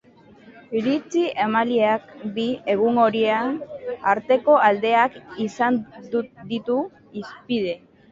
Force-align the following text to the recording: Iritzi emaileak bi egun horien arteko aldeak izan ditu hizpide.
Iritzi 0.77 1.19
emaileak 1.41 2.07
bi 2.37 2.45
egun 2.73 2.97
horien 3.01 3.59
arteko 4.13 4.55
aldeak 4.69 5.19
izan 5.45 5.77
ditu 6.15 6.79
hizpide. 7.21 7.77